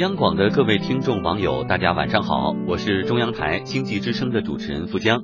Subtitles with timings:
[0.00, 5.20] 央广的各位听众网友，大家晚上好，我是中央台经济之声的主持人付江。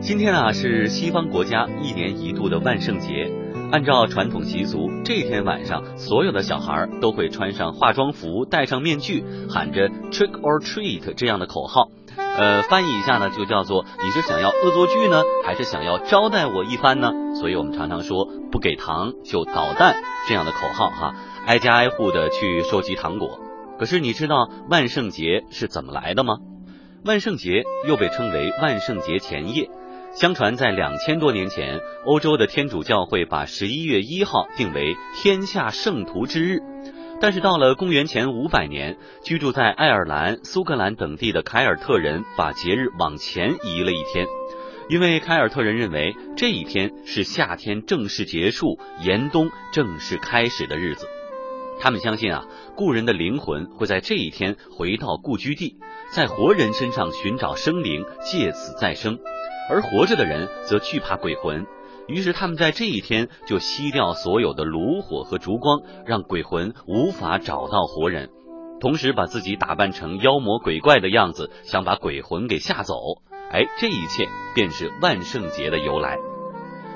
[0.00, 3.32] 今天啊是西方国家一年一度的万圣节，
[3.70, 11.86] 按照传统习俗，这天晚上所有的小孩都会穿上化妆服，戴上面具，喊着 “trick or treat” 这样的口号。
[12.16, 17.12] 呃，翻译一下呢，就叫做你是想要恶作剧呢，还是想要招待我一番呢？
[17.36, 19.94] 所以我们常常说不给糖就捣蛋
[20.26, 21.14] 这样的口号哈，
[21.46, 23.38] 挨家挨户的去收集糖果。
[23.78, 26.38] 可是你知道万圣节是怎么来的吗？
[27.04, 29.70] 万圣节又被称为万圣节前夜。
[30.14, 36.58] 相传在两千多年前，欧洲的天主教会把十一月一号定为天下圣徒之日。
[37.20, 44.26] 但是到了公元前五百年，居住在爱尔兰、苏格兰等地的凯尔特人把节日往前移了一天，
[44.88, 51.06] 因为凯尔特人认为这一天是夏天正式结束、严冬正式开始的日子。
[51.80, 52.44] 他们相信啊，
[52.76, 55.76] 故人的灵魂会在这一天回到故居地，
[56.12, 59.16] 在活人身上寻找生灵，借此再生；
[59.70, 61.66] 而活着的人则惧怕鬼魂，
[62.08, 68.30] 于是他们在这一天就熄掉所有的炉火和烛光，让鬼魂无法找到活人，
[68.80, 72.94] 同时把自己打扮成妖魔鬼怪的样子，想把鬼魂给吓走。
[73.50, 76.18] 哎，这一切便是万圣节的由来。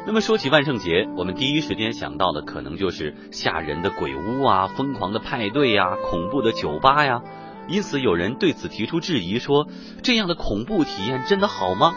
[0.04, 7.22] 那么说起万圣节，我们第一时间想到的可能就是吓人的鬼屋啊、疯狂的派对呀、恐怖的酒吧呀。
[7.68, 9.68] 因此，有人对此提出质疑，说
[10.02, 11.94] 这样的恐怖体验真的好吗？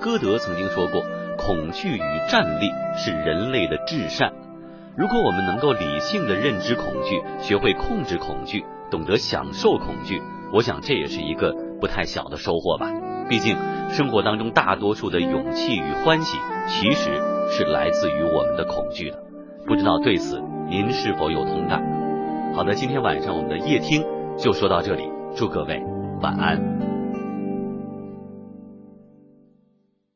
[0.00, 1.02] 歌德曾经说过，
[1.36, 4.32] 恐惧与战栗是人类的至善。
[4.96, 10.22] 如果我们能够理性的认知恐惧，学会控制恐惧，懂得享受恐惧，
[10.52, 13.09] 我想这也是一个不太小的收获吧。
[13.30, 13.56] 毕竟，
[13.90, 16.36] 生活当中大多数的勇气与欢喜，
[16.66, 17.10] 其实
[17.48, 19.22] 是来自于我们的恐惧的。
[19.68, 21.80] 不知道对此您是否有同感？
[22.56, 24.04] 好的，今天晚上我们的夜听
[24.36, 25.04] 就说到这里，
[25.36, 25.80] 祝各位
[26.20, 26.99] 晚安。